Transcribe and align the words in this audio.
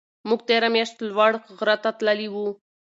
موږ 0.27 0.39
تېره 0.49 0.67
میاشت 0.75 0.95
لوړ 1.09 1.31
غره 1.57 1.75
ته 1.83 1.89
تللي 1.99 2.27
وو. 2.33 2.47